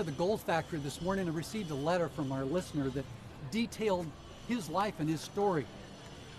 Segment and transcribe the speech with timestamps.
[0.00, 3.04] to the Gold Factory this morning and received a letter from our listener that
[3.50, 4.06] detailed
[4.48, 5.66] his life and his story.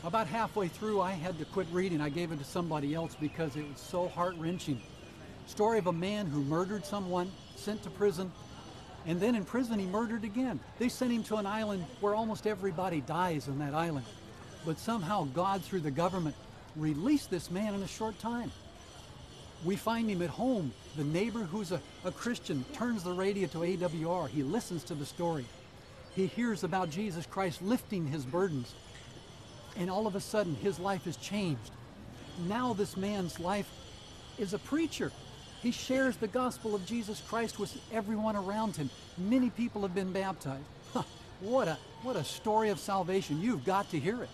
[0.03, 2.01] About halfway through, I had to quit reading.
[2.01, 4.81] I gave it to somebody else because it was so heart wrenching.
[5.45, 8.31] Story of a man who murdered someone, sent to prison,
[9.05, 10.59] and then in prison he murdered again.
[10.79, 14.07] They sent him to an island where almost everybody dies on that island.
[14.65, 16.35] But somehow God, through the government,
[16.75, 18.51] released this man in a short time.
[19.63, 20.73] We find him at home.
[20.97, 24.27] The neighbor who's a, a Christian turns the radio to AWR.
[24.29, 25.45] He listens to the story.
[26.15, 28.73] He hears about Jesus Christ lifting his burdens.
[29.77, 31.71] And all of a sudden, his life has changed.
[32.47, 33.69] Now, this man's life
[34.37, 35.11] is a preacher.
[35.61, 38.89] He shares the gospel of Jesus Christ with everyone around him.
[39.17, 40.65] Many people have been baptized.
[41.39, 43.39] what, a, what a story of salvation.
[43.41, 44.29] You've got to hear it.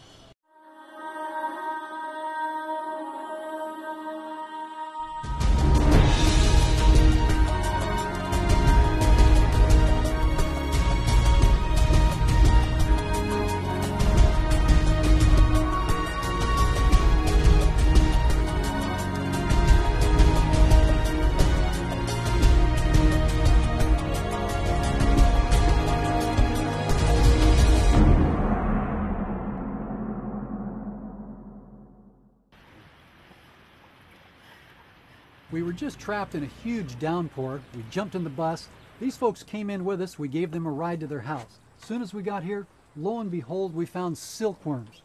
[36.07, 37.59] trapped in a huge downpour.
[37.75, 38.69] We jumped in the bus.
[39.01, 40.17] These folks came in with us.
[40.17, 41.59] We gave them a ride to their house.
[41.81, 45.01] As soon as we got here, lo and behold, we found silkworms.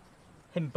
[0.55, 0.71] Oh,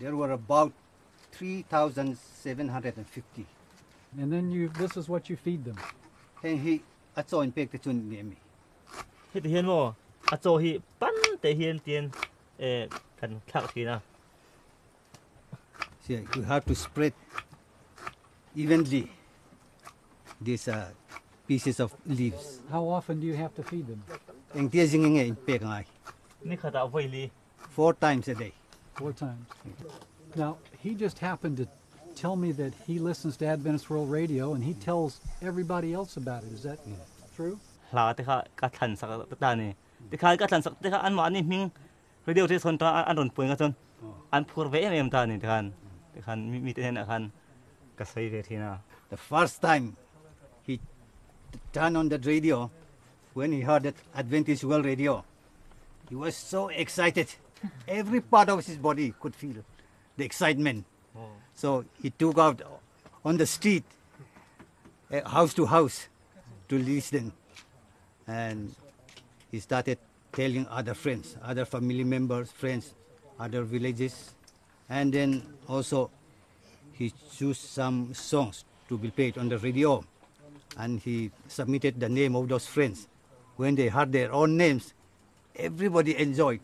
[0.00, 0.72] there were about
[1.30, 3.46] 3750
[4.18, 5.78] and then you this is what you feed them
[6.42, 6.58] and
[7.28, 7.52] tun
[10.58, 10.82] he
[12.58, 12.88] eh
[13.20, 14.02] can cut enough.
[16.06, 16.16] you.
[16.16, 17.12] See, you have to spread
[18.54, 19.10] evenly
[20.40, 20.86] these uh,
[21.46, 22.60] pieces of leaves.
[22.70, 24.02] How often do you have to feed them?
[27.70, 28.52] Four times a day.
[28.94, 29.46] Four times.
[30.36, 31.68] Now, he just happened to
[32.14, 36.44] tell me that he listens to Adventist World Radio and he tells everybody else about
[36.44, 36.52] it.
[36.52, 36.94] Is that mm.
[37.34, 37.58] true?
[49.10, 49.96] thế first time
[50.66, 50.78] he
[51.72, 52.70] turned on that radio
[53.34, 55.24] when he heard that Adventist World Radio
[56.08, 57.28] he was so excited.
[57.86, 59.56] Every part of his body could feel
[60.16, 60.84] the excitement.
[61.16, 61.28] Oh.
[61.54, 62.62] So he took out
[63.24, 63.84] on the street
[65.10, 66.08] eh, house to house
[66.68, 67.32] to listen
[68.26, 68.74] and
[69.50, 69.98] he started
[70.38, 72.94] telling other friends, other family members, friends,
[73.40, 74.34] other villages.
[74.88, 76.12] And then also
[76.92, 80.04] he chose some songs to be played on the radio.
[80.76, 83.08] And he submitted the name of those friends.
[83.56, 84.94] When they heard their own names,
[85.56, 86.60] everybody enjoyed.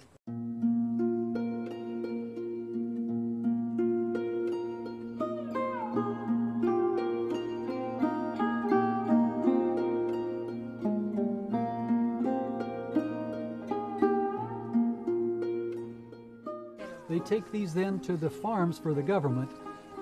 [17.72, 19.50] Then to the farms for the government.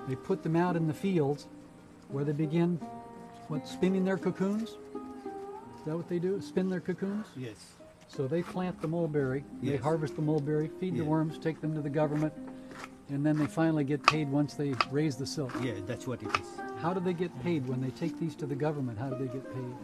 [0.08, 1.46] They put them out in the fields
[2.08, 2.76] where they begin,
[3.48, 4.70] what, spinning their cocoons?
[4.70, 6.40] Is that what they do?
[6.40, 7.26] Spin their cocoons?
[7.36, 7.74] Yes.
[8.08, 9.72] So they plant the mulberry, yes.
[9.72, 11.02] they harvest the mulberry, feed yeah.
[11.02, 12.32] the worms, take them to the government,
[13.08, 15.52] and then they finally get paid once they raise the silk.
[15.62, 16.46] Yeah, that's what it is.
[16.80, 18.98] How do they get paid when they take these to the government?
[18.98, 19.74] How do they get paid?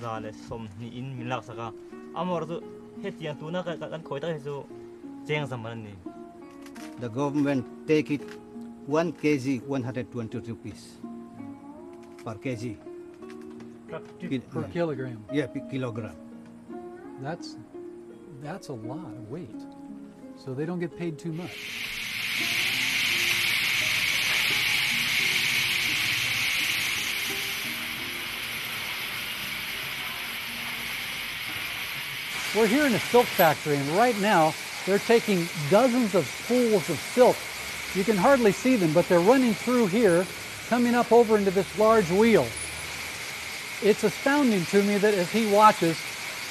[0.00, 1.72] zale som ni in saka
[2.14, 2.46] amor
[3.62, 4.28] ka kan khoi ta
[5.46, 5.94] zaman ni
[7.00, 8.22] the government take it
[8.88, 10.98] 1 kg 120 rupees
[12.24, 12.76] per kg.
[14.50, 15.24] Per kilogram.
[15.32, 16.14] Yeah per kilogram.
[17.22, 17.56] That's
[18.42, 19.60] that's a lot of weight.
[20.36, 22.01] So they don't get paid too much.
[32.54, 34.52] We're here in a silk factory, and right now
[34.84, 37.34] they're taking dozens of spools of silk.
[37.94, 40.26] You can hardly see them, but they're running through here,
[40.68, 42.46] coming up over into this large wheel.
[43.82, 45.98] It's astounding to me that as he watches,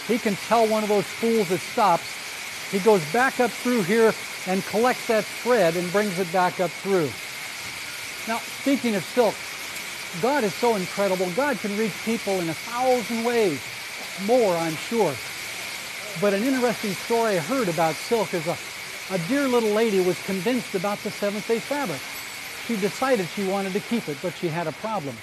[0.08, 2.72] he can tell one of those spools that stops.
[2.72, 4.12] He goes back up through here
[4.48, 7.12] and collects that thread and brings it back up through.
[8.28, 9.36] Now, speaking of silk,
[10.20, 11.30] God is so incredible.
[11.36, 13.62] God can reach people in a thousand ways.
[14.26, 15.14] more, I'm sure.
[16.20, 18.58] But an interesting story I heard about silk is a,
[19.12, 22.02] a dear little lady was convinced about the seventh day Sabbath.
[22.68, 25.16] She decided she wanted to keep it, but she had a problem.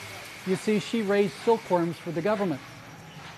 [0.46, 2.60] You see, she raised silkworms for the government.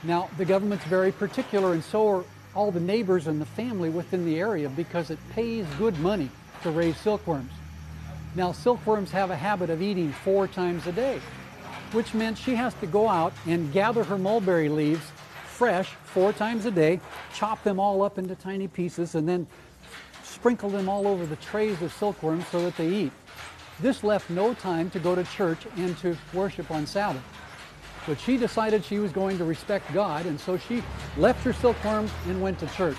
[0.05, 2.25] Now, the government's very particular, and so are
[2.55, 6.31] all the neighbors and the family within the area because it pays good money
[6.63, 7.53] to raise silkworms.
[8.35, 11.21] Now, silkworms have a habit of eating four times a day,
[11.93, 15.11] which meant she has to go out and gather her mulberry leaves
[15.61, 16.99] fresh four times a day,
[17.35, 19.47] chop them all up into tiny pieces, and then
[20.23, 23.13] sprinkle them all over the trays of silkworms so that they eat.
[23.79, 27.23] This left no time to go to church and to worship on Sabbath.
[28.07, 30.83] But she decided she was going to respect God, and so she
[31.19, 32.97] left her silkworms and went to church.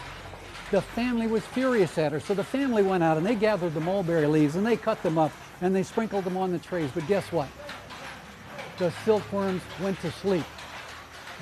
[0.69, 3.81] The family was furious at her, so the family went out and they gathered the
[3.81, 5.31] mulberry leaves and they cut them up
[5.61, 6.91] and they sprinkled them on the trays.
[6.93, 7.47] But guess what?
[8.77, 10.45] The silkworms went to sleep.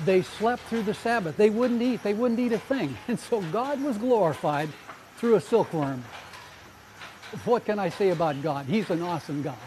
[0.04, 1.36] They slept through the Sabbath.
[1.36, 2.02] They wouldn't eat.
[2.02, 2.96] They wouldn't eat a thing.
[3.08, 4.68] And so God was glorified
[5.16, 6.02] through a silkworm.
[7.44, 8.66] What can I say about God?
[8.66, 9.58] He's an awesome God.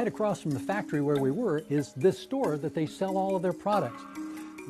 [0.00, 3.36] Right across from the factory where we were is this store that they sell all
[3.36, 4.02] of their products.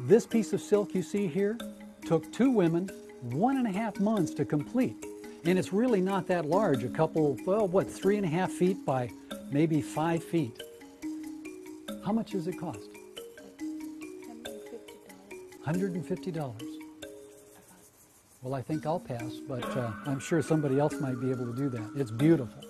[0.08, 1.56] This piece of silk you see here
[2.04, 2.90] took two women
[3.22, 4.96] one and a half months to complete.
[5.44, 8.84] And it's really not that large, a couple, well, what, three and a half feet
[8.84, 9.08] by
[9.52, 10.60] maybe five feet.
[12.04, 12.90] How much does it cost?
[15.64, 16.32] $150.
[16.34, 16.62] $150.
[18.42, 21.54] Well, I think I'll pass, but uh, I'm sure somebody else might be able to
[21.54, 21.88] do that.
[21.94, 22.64] It's beautiful.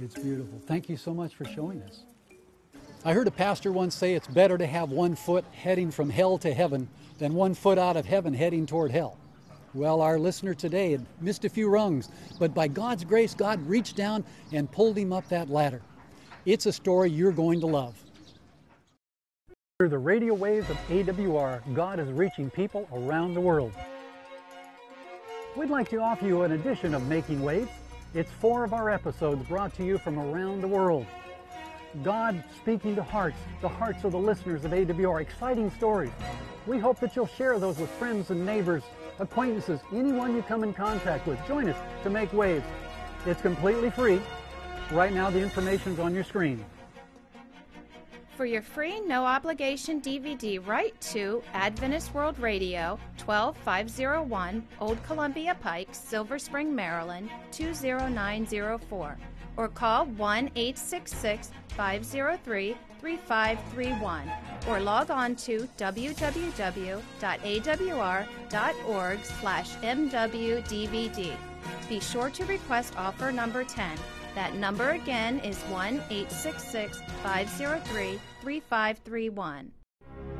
[0.00, 0.60] It's beautiful.
[0.66, 2.04] Thank you so much for showing us.
[3.04, 6.38] I heard a pastor once say it's better to have one foot heading from hell
[6.38, 9.18] to heaven than one foot out of heaven heading toward hell.
[9.74, 12.08] Well, our listener today had missed a few rungs,
[12.38, 15.82] but by God's grace, God reached down and pulled him up that ladder.
[16.46, 17.94] It's a story you're going to love.
[19.78, 23.72] Through the radio waves of AWR, God is reaching people around the world.
[25.56, 27.70] We'd like to offer you an edition of Making Waves.
[28.14, 31.04] It's four of our episodes brought to you from around the world.
[32.02, 36.10] God speaking to hearts, the hearts of the listeners of AWR, exciting stories.
[36.66, 38.82] We hope that you'll share those with friends and neighbors,
[39.18, 41.38] acquaintances, anyone you come in contact with.
[41.46, 42.64] Join us to make waves.
[43.26, 44.22] It's completely free.
[44.90, 46.64] Right now, the information's on your screen.
[48.38, 55.88] For your free, no obligation DVD, write to Adventist World Radio, 12501 Old Columbia Pike,
[55.90, 59.18] Silver Spring, Maryland, 20904,
[59.56, 64.30] or call 1 866 503 3531,
[64.68, 66.14] or log on to www.awr.org
[69.24, 71.36] slash mwdvd.
[71.88, 73.98] Be sure to request offer number 10.
[74.34, 79.72] That number again is 1 866 503 3531.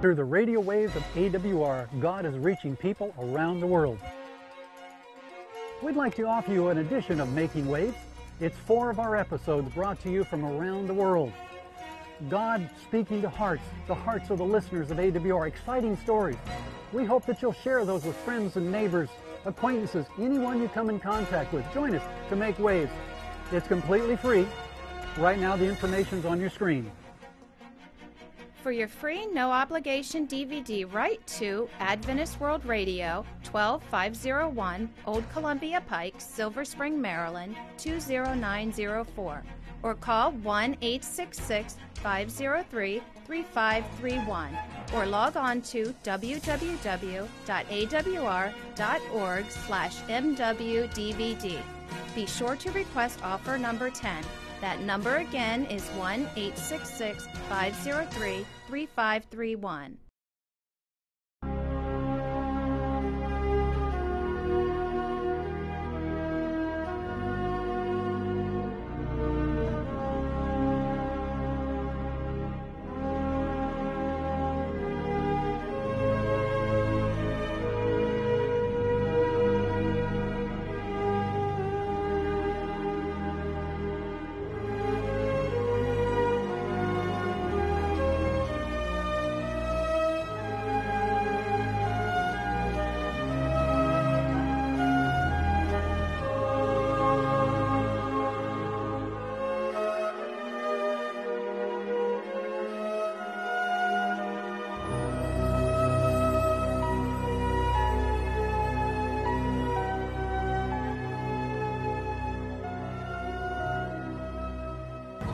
[0.00, 3.98] Through the radio waves of AWR, God is reaching people around the world.
[5.82, 7.96] We'd like to offer you an edition of Making Waves.
[8.40, 11.32] It's four of our episodes brought to you from around the world.
[12.28, 16.36] God speaking to hearts, the hearts of the listeners of AWR, exciting stories.
[16.92, 19.08] We hope that you'll share those with friends and neighbors,
[19.44, 21.64] acquaintances, anyone you come in contact with.
[21.72, 22.90] Join us to make waves.
[23.50, 24.46] It's completely free.
[25.16, 26.90] Right now, the information's on your screen.
[28.62, 36.16] For your free, no obligation DVD, write to Adventist World Radio, 12501 Old Columbia Pike,
[36.18, 39.42] Silver Spring, Maryland, 20904,
[39.82, 44.58] or call 1 866 503 3531,
[44.94, 47.30] or log on to www.awr.org
[49.50, 51.62] slash mwdvd.
[52.14, 54.24] Be sure to request offer number 10.
[54.60, 59.98] That number again is 1 866 503 3531.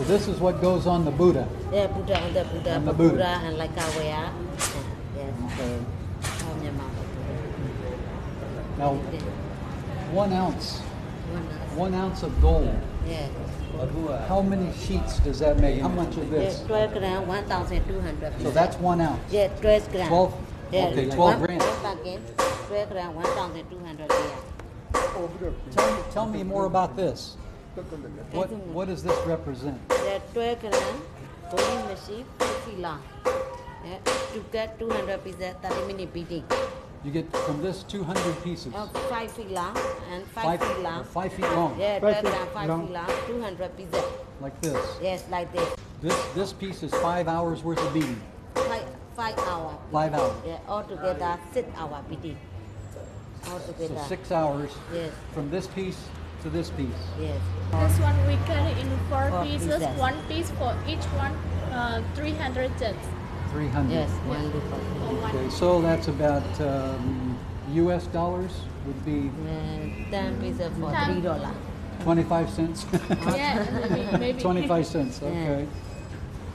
[0.06, 1.49] This is what goes on the Buddha.
[1.73, 3.40] Yeah, Buddha on the Buddha, On the Buddha, Buddha.
[3.44, 4.32] and like our way up.
[5.16, 5.34] Yes.
[5.52, 5.78] Okay.
[8.78, 9.18] Now, Okay.
[10.12, 11.76] one ounce, One else.
[11.76, 12.68] one ounce of gold.
[13.08, 13.26] Yeah.
[14.28, 15.80] How many sheets does that make?
[15.80, 16.62] How much of Yeah, this?
[16.66, 18.32] 12 gram, 1,200.
[18.42, 19.20] So that's one ounce.
[19.30, 20.08] Yeah, 12 gram.
[20.08, 20.34] 12
[20.70, 21.64] Yeah, okay, 12 one- grams.
[22.68, 24.16] 12 gram, 1,200 yeah.
[25.75, 27.37] Tell me, tell me more about this.
[27.75, 29.81] What, what does this represent?
[29.90, 31.02] Yeah, 12 gram,
[31.50, 32.81] holding machine, 50.
[32.81, 33.99] Yeah,
[34.33, 36.45] to get 200 pieces, 30 minute beating.
[37.04, 39.76] You get from this 200 pieces, Uh, 5 feet long
[40.11, 41.04] and 5, five, feet long.
[41.04, 42.87] five feet long, Yeah, Five feet 5 long.
[42.87, 44.04] feet long, 200 pieces.
[44.40, 44.87] like this.
[45.02, 45.69] Yes, like this.
[46.00, 48.21] This, this piece is five hours worth of beating.
[48.54, 48.85] Five,
[49.16, 49.76] five hour.
[49.93, 50.33] Five hours.
[50.47, 52.38] Yeah, altogether 6 hour beating.
[52.95, 53.99] So Altogether.
[54.09, 55.99] six hours Yes, from this piece
[56.45, 57.03] to this piece.
[57.19, 57.41] yes.
[57.73, 59.99] This one we carry in four Four pieces, pieces.
[59.99, 61.33] one piece for each one,
[61.73, 63.07] uh, 300 cents.
[63.51, 63.91] 300.
[63.93, 64.53] Yes, one.
[65.35, 67.39] Okay, so that's about um,
[67.73, 68.07] U.S.
[68.09, 68.53] dollars
[68.87, 71.23] would be Uh, 10 pieces for Ten.
[71.23, 71.55] $3.
[72.03, 72.87] 25 cents.
[73.35, 74.19] Yeah, maybe.
[74.19, 74.41] maybe.
[74.49, 75.21] 25 cents.
[75.23, 75.29] Yeah.
[75.31, 75.67] Okay.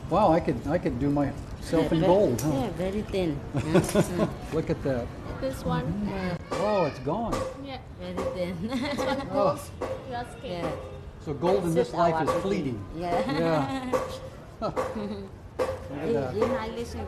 [0.10, 1.38] Wow, I could I could do myself
[1.71, 2.41] in Yeah, gold.
[2.41, 2.51] Huh?
[2.53, 3.39] Yeah, very thin.
[4.53, 5.07] Look at that.
[5.41, 7.33] This one, yeah, Oh, it's gone.
[7.63, 7.77] yeah.
[7.99, 8.67] very thin.
[8.67, 9.71] This one goes
[10.09, 10.63] your skin.
[10.63, 10.71] yeah.
[11.25, 12.79] So gold in this life is fleeting.
[12.97, 13.31] Yeah.
[13.39, 13.91] Yeah.
[14.61, 16.35] Look at that.
[16.35, 17.05] Inhalation.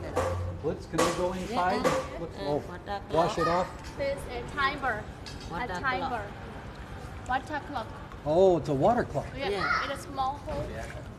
[0.63, 1.81] Let's can we go inside?
[1.83, 1.91] Yeah.
[2.21, 2.63] Uh, oh,
[3.11, 3.67] wash it off.
[3.97, 5.03] This a timer.
[5.49, 5.81] A Water clock.
[5.81, 6.23] timer.
[7.27, 7.87] Water clock.
[8.25, 9.25] Oh, it's a water clock.
[9.37, 9.85] Yeah, Yeah.
[9.85, 10.63] in a small hole.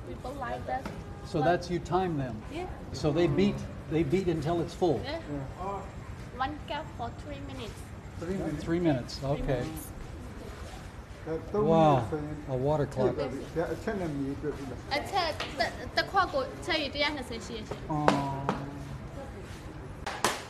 [0.09, 0.87] People like that.
[1.33, 1.49] So one.
[1.49, 2.37] that's you time them.
[2.53, 2.67] Yeah.
[2.93, 3.55] So they beat
[3.91, 5.01] they beat until it's full.
[5.03, 5.19] Yeah.
[5.33, 5.81] yeah.
[6.37, 7.73] One cup for three minutes.
[8.21, 8.65] Three minutes.
[8.65, 9.21] Three minutes.
[9.25, 9.65] Okay.
[11.55, 12.05] Wow,
[12.49, 13.15] a water clock.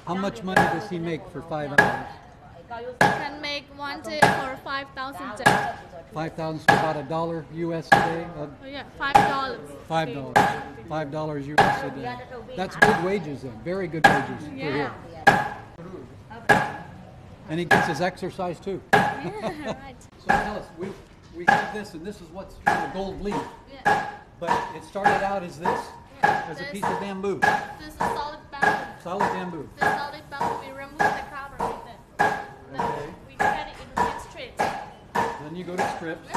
[0.06, 2.06] How much money does he make for five hours?
[3.00, 5.50] Can make one day for 5,000 cents.
[6.14, 8.26] Five thousand, about a dollar US a day.
[8.36, 9.60] Uh, Oh yeah, five dollars.
[9.88, 10.36] Five dollars.
[10.88, 12.16] Five dollars US a day.
[12.54, 13.58] That's good wages then.
[13.64, 14.90] Very good wages for Yeah.
[14.90, 14.92] him.
[17.48, 18.80] And he gets his exercise too.
[18.92, 19.96] Yeah, right.
[20.18, 20.88] So tell us, we
[21.36, 23.36] we have this, and this is what's the gold leaf.
[23.72, 24.10] Yeah.
[24.40, 25.80] But it started out as this,
[26.22, 27.38] as a piece of bamboo,
[27.78, 29.02] This is solid bamboo.
[29.02, 29.68] solid bamboo.
[29.80, 31.98] This solid bamboo, we remove the cover with it.
[32.72, 34.64] Then we cut it into big strips.
[35.42, 36.28] Then you go to strips,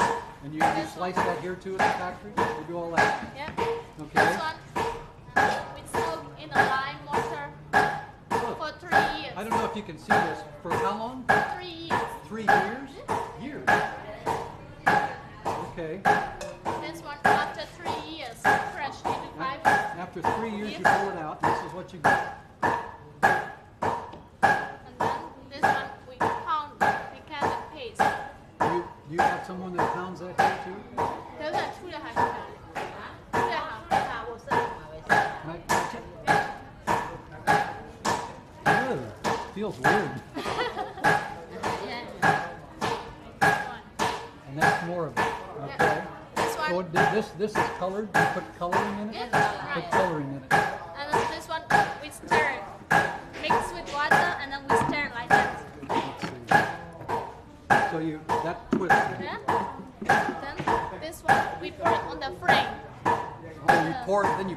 [0.44, 2.30] and you, you slice that here too at the factory.
[2.36, 3.26] You do all that.
[3.34, 3.50] Yeah.
[4.00, 4.24] Okay.
[4.24, 4.54] This one,
[5.34, 7.50] uh, we soak in a lime water
[8.38, 9.34] for three years.
[9.36, 10.38] I don't know if you can see this.
[10.62, 11.05] For how long?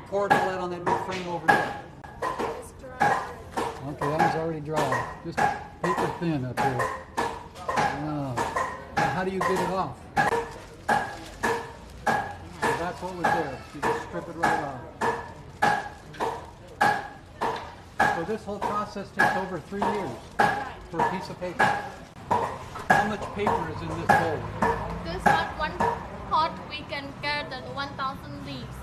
[0.09, 0.29] Pour it.
[0.29, 1.83] Then you pour all that on that big frame over there.
[3.87, 5.07] Okay, that one's already dry.
[5.25, 6.77] Just paper thin up here.
[7.67, 8.35] Wow.
[8.97, 9.97] Now how do you get it off?
[12.61, 13.57] So that's what was there.
[13.75, 14.81] You just strip it right off.
[18.15, 20.11] So this whole process takes over three years
[20.89, 21.63] for a piece of paper.
[22.89, 24.39] How much paper is in this bowl?
[25.05, 25.77] This one, one
[26.29, 28.75] pot, we can gather 1,000 leaves.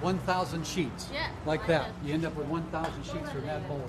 [0.00, 1.08] 1,000 sheets.
[1.12, 1.90] Yeah, Like that.
[2.04, 3.88] You end up with 1,000 sheets from that bowl.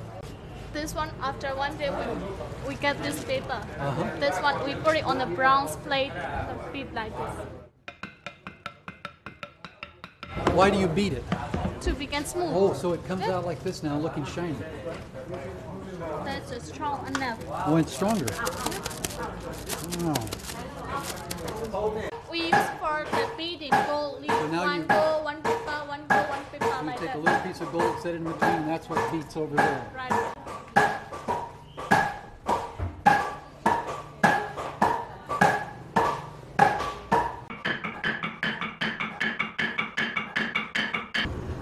[0.73, 3.61] This one, after one day, we, we get this paper.
[3.79, 4.19] Uh-huh.
[4.19, 7.33] This one, we put it on a bronze plate, a bit like this,
[10.53, 11.23] Why do you beat it?
[11.85, 12.49] to become smooth.
[12.51, 14.55] Oh, so it comes out like this now, looking shiny.
[16.25, 17.39] That's uh, strong enough.
[17.67, 18.25] Oh, it's stronger.
[20.01, 20.54] Oh.
[28.05, 29.91] Set in between, that's what beats over there.
[29.95, 30.11] Right.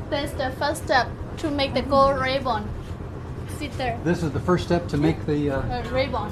[0.09, 1.07] That's the first step
[1.37, 2.67] to make the gold ribbon.
[3.57, 3.97] Sit there.
[4.03, 6.29] This is the first step to make the uh, Uh, ribbon.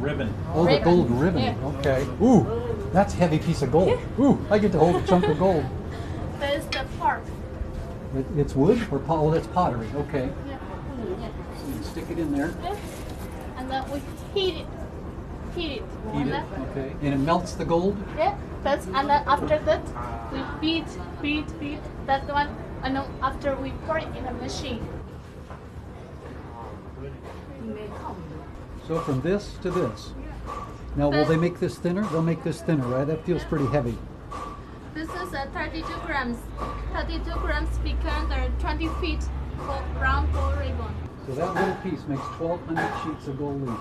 [0.00, 0.84] ribbon oh the Ribbon.
[0.84, 1.42] gold ribbon.
[1.42, 1.72] Yeah.
[1.78, 2.06] Okay.
[2.20, 2.44] Ooh,
[2.92, 3.98] that's a heavy piece of gold.
[4.20, 5.64] Ooh, I get to hold a chunk of gold.
[6.38, 7.22] That's the part.
[8.07, 9.18] It, it's wood or pot?
[9.18, 9.88] Oh, that's pottery.
[9.94, 10.30] Okay.
[10.46, 10.58] Yeah.
[11.76, 12.54] You stick it in there.
[12.62, 12.76] Yeah.
[13.56, 14.00] And then we
[14.34, 14.66] heat it.
[15.54, 15.82] Heat it.
[16.12, 16.44] Heat and it.
[16.70, 16.92] Okay.
[17.02, 17.96] And it melts the gold.
[18.16, 19.82] Yeah, that's and then after that
[20.32, 20.86] we beat,
[21.20, 22.48] beat, beat that one,
[22.82, 24.86] and then after we pour it in a machine.
[28.86, 30.12] So from this to this.
[30.96, 32.04] Now, will they make this thinner?
[32.06, 33.06] They'll make this thinner, right?
[33.06, 33.96] That feels pretty heavy.
[35.22, 36.38] Is a 32 grams.
[36.92, 39.22] 32 grams become the 20 feet
[39.56, 40.94] for round gold ribbon.
[41.26, 43.80] So that little piece makes 1,200 sheets of gold leaf.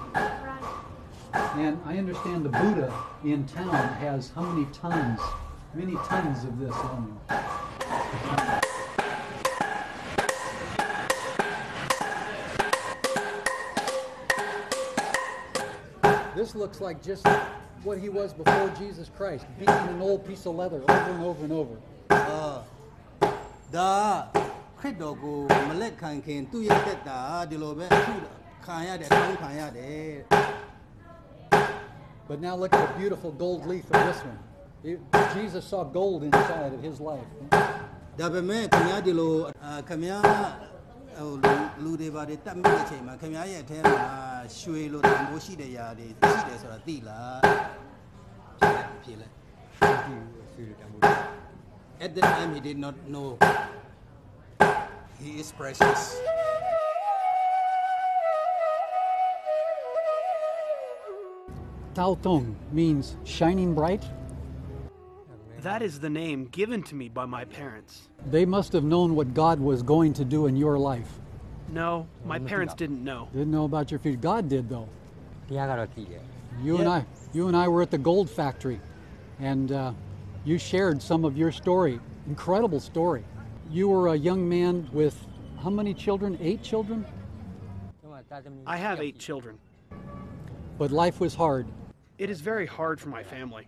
[1.33, 2.91] And I understand the Buddha
[3.23, 5.19] in town has how many tons?
[5.75, 7.19] Many tons of this on him.
[16.35, 17.27] This looks like just
[17.86, 21.42] what he was before Jesus Christ, beating an old piece of leather over and over
[21.48, 21.76] and over.
[23.76, 23.94] ဒါ
[24.80, 27.20] ခရစ်တော်ကိုမလက်ခံခင်သူ့ရဲ့တက်တာ
[27.50, 28.14] ဒီလိုပဲအခု
[28.66, 30.12] ခံရတယ်တောင်းခံရတယ်
[32.28, 34.38] But now look at the beautiful gold leaf of this one.
[34.90, 35.00] It-
[35.36, 37.28] Jesus saw gold inside of his life.
[38.18, 39.34] ဒါပေမဲ့ခင်ဗျားဒီလို
[39.64, 40.22] အာခင်ဗျား
[41.18, 41.52] ဟိုလူ
[41.84, 44.02] လူတွေပါတွေတတ်မိတဲ့အချိန်မှာခင်ဗျားရဲ့အထဲမှာ
[44.58, 47.40] ရွှေလိုတန်ဖိုးရှိတဲ့ຢာတွေရှိတယ်ဆိုတာသိလား
[48.58, 49.32] ဖြေလိုက်ဖြေလိုက်
[52.06, 53.28] At the time he did not know
[55.22, 56.00] he is precious
[61.94, 64.04] Tao Tong means shining bright.
[65.60, 68.08] That is the name given to me by my parents.
[68.26, 71.20] They must have known what God was going to do in your life.
[71.69, 73.27] No, my parents didn't know.
[73.33, 74.21] Didn't know about your feet.
[74.21, 74.87] God did though.
[76.63, 76.79] You yep.
[76.81, 78.79] and I, you and I were at the gold factory,
[79.39, 79.93] and uh,
[80.45, 81.99] you shared some of your story.
[82.27, 83.23] Incredible story.
[83.69, 85.27] You were a young man with
[85.61, 86.37] how many children?
[86.41, 87.05] Eight children.
[88.65, 89.57] I have eight children.
[90.77, 91.67] But life was hard.
[92.17, 93.67] It is very hard for my family.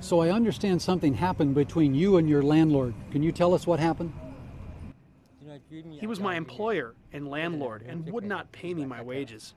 [0.00, 2.94] So I understand something happened between you and your landlord.
[3.10, 4.12] Can you tell us what happened?
[5.70, 9.54] He was my employer and landlord and would not pay me my wages.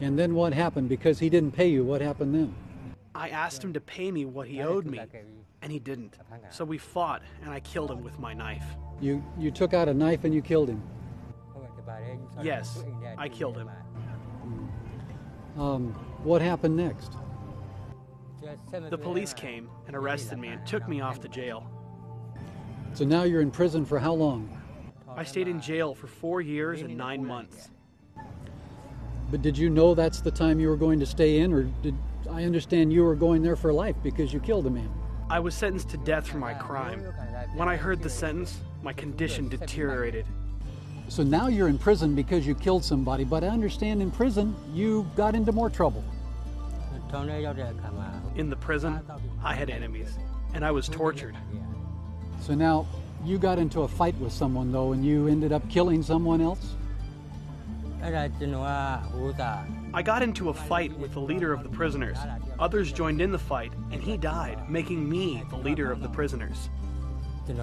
[0.00, 0.88] And then what happened?
[0.88, 2.54] Because he didn't pay you, what happened then?
[3.14, 5.00] I asked him to pay me what he owed me,
[5.60, 6.16] and he didn't.
[6.50, 8.64] So we fought, and I killed him with my knife.
[9.00, 10.82] You, you took out a knife and you killed him?
[12.42, 12.84] Yes,
[13.18, 13.68] I killed him.
[13.68, 15.60] Hmm.
[15.60, 17.12] Um, what happened next?
[18.70, 21.68] The police came and arrested me and took me off to jail.
[22.98, 24.60] So now you're in prison for how long?
[25.16, 27.68] I stayed in jail for four years and nine months.
[29.30, 31.94] But did you know that's the time you were going to stay in, or did
[32.28, 34.90] I understand you were going there for life because you killed a man?
[35.30, 36.98] I was sentenced to death for my crime.
[37.54, 40.26] When I heard the sentence, my condition deteriorated.
[41.06, 45.08] So now you're in prison because you killed somebody, but I understand in prison you
[45.14, 46.02] got into more trouble.
[48.34, 49.00] In the prison,
[49.44, 50.18] I had enemies,
[50.52, 51.36] and I was tortured.
[52.40, 52.86] So now
[53.24, 56.76] you got into a fight with someone though, and you ended up killing someone else?
[58.02, 58.28] I
[60.02, 62.16] got into a fight with the leader of the prisoners.
[62.58, 66.70] Others joined in the fight, and he died, making me the leader of the prisoners.
[67.48, 67.58] And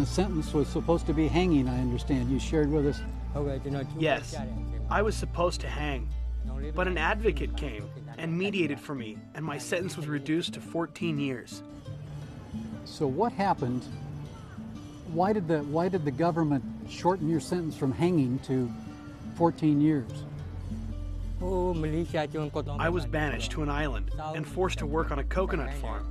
[0.00, 2.30] the sentence was supposed to be hanging, I understand.
[2.30, 3.00] You shared with us.
[3.98, 4.36] Yes,
[4.90, 6.08] I was supposed to hang.
[6.74, 11.18] But an advocate came and mediated for me, and my sentence was reduced to 14
[11.18, 11.62] years.
[12.84, 13.84] So what happened?
[15.12, 18.70] Why did the why did the government shorten your sentence from hanging to
[19.36, 20.10] 14 years?
[21.42, 26.06] I was banished to an island and forced to work on a coconut farm.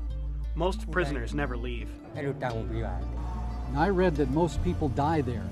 [0.53, 1.89] Most prisoners never leave.
[2.15, 5.43] And I read that most people die there.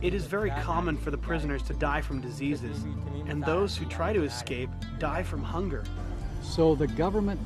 [0.00, 2.84] It is very common for the prisoners to die from diseases,
[3.26, 5.84] and those who try to escape die from hunger.
[6.42, 7.40] So the government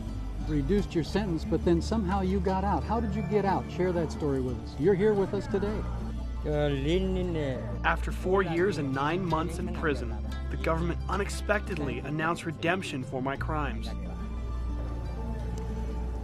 [0.48, 2.84] reduced your sentence, but then somehow you got out.
[2.84, 3.64] How did you get out?
[3.70, 4.74] Share that story with us.
[4.78, 5.76] You're here with us today.
[7.84, 10.14] After four years and nine months in prison,
[10.50, 13.88] the government unexpectedly announced redemption for my crimes.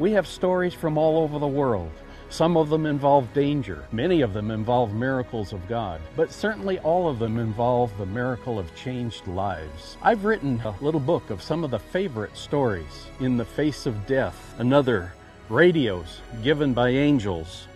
[0.00, 1.92] We have stories from all over the world.
[2.30, 7.06] Some of them involve danger, many of them involve miracles of God, but certainly all
[7.06, 9.98] of them involve the miracle of changed lives.
[10.00, 14.06] I've written a little book of some of the favorite stories In the Face of
[14.06, 15.12] Death, another,
[15.50, 17.66] Radios Given by Angels,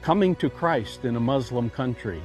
[0.00, 2.20] Coming to Christ in a Muslim Country.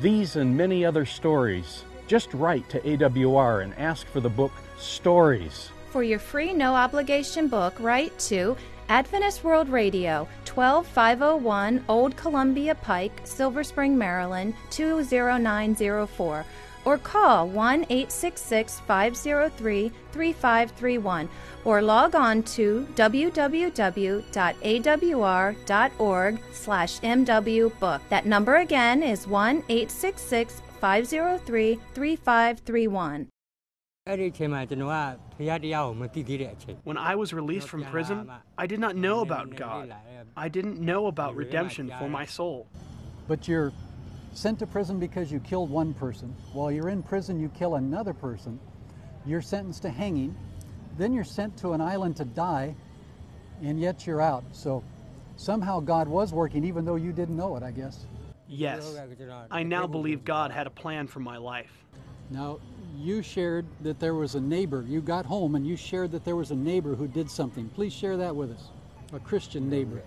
[0.00, 5.70] These and many other stories, just write to AWR and ask for the book Stories.
[5.94, 8.56] For your free no obligation book, write to
[8.88, 16.44] Adventist World Radio, 12501 Old Columbia Pike, Silver Spring, Maryland 20904
[16.84, 21.28] or call 1 866 503 3531
[21.64, 24.18] or log on to www.awr.org
[26.52, 28.00] slash mwbook.
[28.08, 33.28] That number again is 1 866 503 3531.
[36.84, 39.94] When I was released from prison, I did not know about God.
[40.36, 42.66] I didn't know about redemption for my soul.
[43.28, 43.72] But you're
[44.34, 46.36] sent to prison because you killed one person.
[46.52, 48.60] While you're in prison, you kill another person.
[49.24, 50.36] You're sentenced to hanging.
[50.98, 52.74] Then you're sent to an island to die,
[53.62, 54.44] and yet you're out.
[54.52, 54.84] So
[55.36, 58.04] somehow God was working, even though you didn't know it, I guess.
[58.46, 58.98] Yes,
[59.50, 61.83] I now believe God had a plan for my life.
[62.34, 62.58] Now,
[62.98, 64.84] you shared that there was a neighbor.
[64.88, 67.68] You got home and you shared that there was a neighbor who did something.
[67.68, 68.70] Please share that with us.
[69.12, 70.02] A Christian neighbor.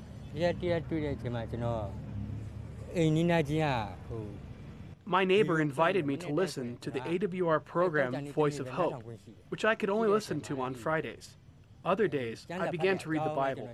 [5.05, 9.03] My neighbor invited me to listen to the AWR program Voice of Hope,
[9.47, 11.37] which I could only listen to on Fridays.
[11.85, 13.69] Other days, I began to read the Bible.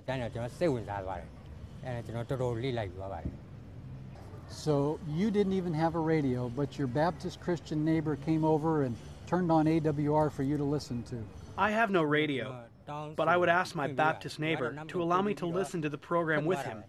[4.48, 8.96] So you didn't even have a radio, but your Baptist Christian neighbor came over and
[9.26, 11.16] turned on AWR for you to listen to.
[11.56, 12.64] I have no radio,
[13.16, 16.44] but I would ask my Baptist neighbor to allow me to listen to the program
[16.44, 16.84] with him.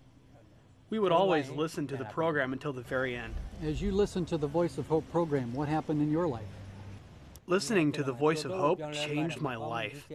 [0.89, 3.33] We would always listen to the program until the very end.
[3.63, 6.43] As you listened to the Voice of Hope program, what happened in your life?
[7.47, 10.07] Listening to the Voice of Hope changed my life.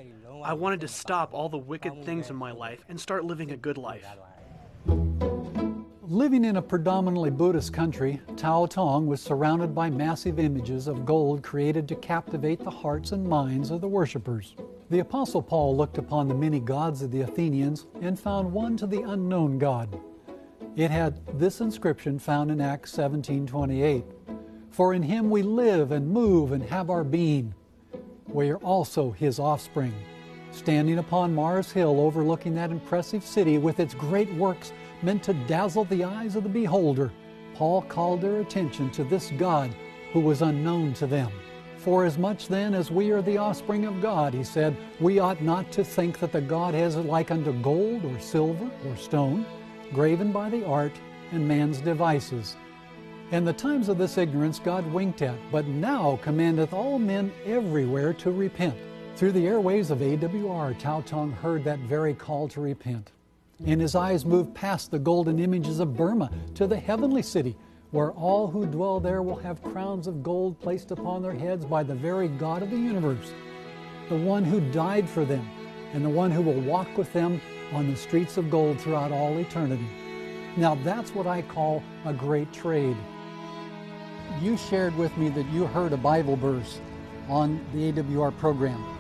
[0.43, 3.57] I wanted to stop all the wicked things in my life and start living a
[3.57, 4.07] good life.
[6.11, 11.41] Living in a predominantly Buddhist country, Tao Tong was surrounded by massive images of gold
[11.41, 14.57] created to captivate the hearts and minds of the worshippers.
[14.91, 18.89] The Apostle Paul looked upon the many gods of the Athenians and found one to
[18.89, 20.01] the unknown God.
[20.75, 24.05] It had this inscription found in Acts 17:28.
[24.71, 27.55] For in him we live and move and have our being.
[28.27, 29.95] We are also his offspring.
[30.51, 35.85] Standing upon Mars Hill overlooking that impressive city with its great works meant to dazzle
[35.85, 37.11] the eyes of the beholder,
[37.55, 39.75] Paul called their attention to this God
[40.13, 41.31] who was unknown to them.
[41.77, 45.43] For as much then as we are the offspring of God, he said, we ought
[45.43, 49.47] not to think that the Godhead is like unto gold or silver or stone,
[49.95, 50.93] graven by the art
[51.33, 52.57] and man's devices.
[53.33, 58.13] And the times of this ignorance God winked at, but now commandeth all men everywhere
[58.15, 58.77] to repent.
[59.17, 63.13] Through the airways of AWR, Tao Tong heard that very call to repent.
[63.67, 67.57] And his eyes moved past the golden images of Burma to the heavenly city,
[67.91, 71.83] where all who dwell there will have crowns of gold placed upon their heads by
[71.83, 73.33] the very God of the universe,
[74.09, 75.47] the one who died for them,
[75.93, 77.41] and the one who will walk with them
[77.73, 79.89] on the streets of gold throughout all eternity.
[80.57, 82.97] Now that's what I call a great trade.
[84.41, 86.81] You shared with me that you heard a Bible verse
[87.29, 89.00] on the AWR program.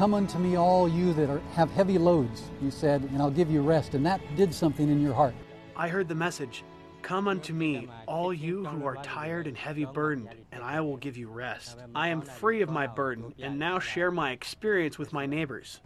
[0.00, 3.50] Come unto me, all you that are, have heavy loads, you said, and I'll give
[3.50, 3.92] you rest.
[3.92, 5.34] And that did something in your heart.
[5.76, 6.64] I heard the message
[7.02, 11.18] Come unto me, all you who are tired and heavy burdened, and I will give
[11.18, 11.76] you rest.
[11.94, 15.82] I am free of my burden, and now share my experience with my neighbors.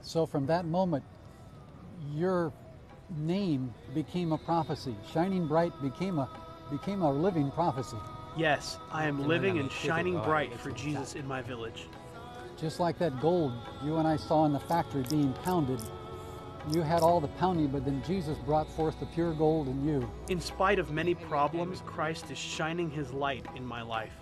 [0.00, 1.04] So from that moment,
[2.14, 2.54] your
[3.18, 4.96] name became a prophecy.
[5.12, 6.30] Shining Bright became a
[6.70, 7.98] became a living prophecy.
[8.34, 11.86] Yes, I am living and shining bright for Jesus in my village.
[12.60, 13.52] Just like that gold
[13.84, 15.80] you and I saw in the factory being pounded.
[16.72, 20.10] You had all the pounding, but then Jesus brought forth the pure gold in you.
[20.28, 24.12] In spite of many problems, Christ is shining his light in my life.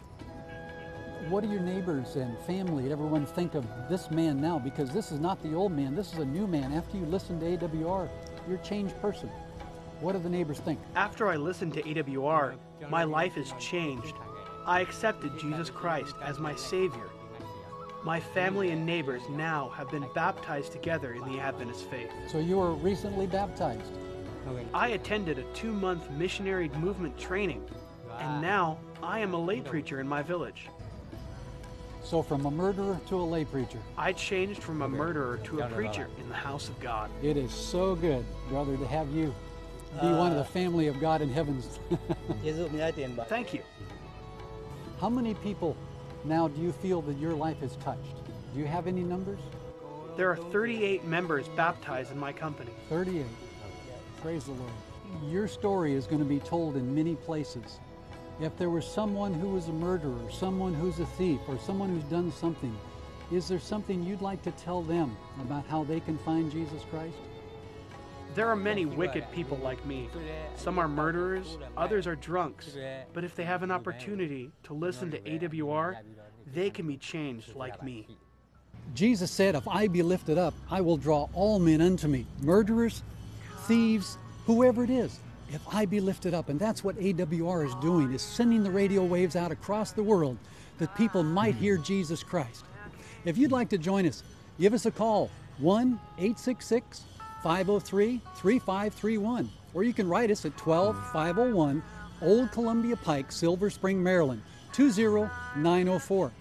[1.31, 4.59] What do your neighbors and family and everyone think of this man now?
[4.59, 6.73] Because this is not the old man, this is a new man.
[6.73, 8.09] After you listen to AWR,
[8.47, 9.29] you're a changed person.
[10.01, 10.79] What do the neighbors think?
[10.95, 12.55] After I listened to AWR,
[12.91, 14.15] my life is changed.
[14.67, 17.09] I accepted Jesus Christ as my Savior.
[18.07, 22.09] My family and neighbors now have been baptized together in the Adventist faith.
[22.29, 23.91] So you were recently baptized.
[24.73, 27.65] I attended a two month missionary movement training,
[28.21, 30.69] and now I am a lay preacher in my village.
[32.05, 33.81] So from a murderer to a lay preacher.
[33.99, 37.11] I changed from a murderer to a preacher in the house of God.
[37.25, 39.35] It is so good, brother, to have you
[40.01, 41.81] be one of the family of God in heavens.
[43.29, 43.63] Thank you.
[45.01, 45.77] How many people
[46.27, 48.17] now do you feel that your life is touched?
[48.53, 49.39] Do you have any numbers?
[50.17, 52.73] There are 38 members baptized in my company.
[52.89, 53.25] 38.
[54.23, 54.73] Praise the Lord.
[55.31, 57.79] Your story is going to be told in many places.
[58.41, 62.05] If there was someone who was a murderer, someone who's a thief, or someone who's
[62.05, 62.77] done something,
[63.31, 67.17] is there something you'd like to tell them about how they can find Jesus Christ?
[68.37, 70.11] There are many wicked people like me.
[70.57, 72.77] Some are murderers, others are drunks.
[73.15, 75.97] But if they have an opportunity to listen to AWR,
[76.53, 78.07] they can be changed like me.
[78.95, 83.03] Jesus said, If I be lifted up, I will draw all men unto me murderers,
[83.63, 85.19] thieves, whoever it is.
[85.49, 86.51] If I be lifted up.
[86.51, 90.37] And that's what AWR is doing, is sending the radio waves out across the world
[90.77, 92.67] that people might hear Jesus Christ.
[93.25, 94.23] If you'd like to join us,
[94.61, 97.05] give us a call 1 866
[97.43, 99.51] 503 3531.
[99.75, 101.83] Or you can write us at 12501
[102.23, 106.33] Old Columbia Pike, Silver Spring, Maryland 20904.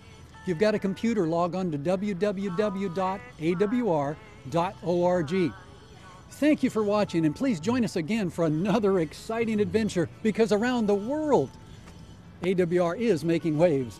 [0.42, 2.94] If you've got a computer, log on to www.awr.org.
[6.32, 10.86] Thank you for watching, and please join us again for another exciting adventure because around
[10.86, 11.50] the world,
[12.42, 14.00] AWR is making waves.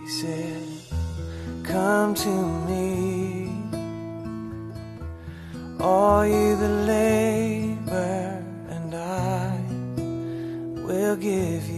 [0.00, 0.62] He said,
[1.64, 2.28] Come to
[2.68, 3.05] me,
[5.78, 9.60] all you the labor and I
[10.86, 11.75] will give you.